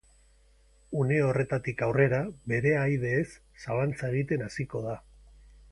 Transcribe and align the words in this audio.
Une 1.01 1.19
horretatik 1.25 1.83
aurrera, 1.89 2.23
bere 2.53 2.73
ahaideez 2.79 3.23
zalantza 3.67 4.13
egiten 4.15 4.47
hasiko 4.49 4.85
da. 4.89 4.99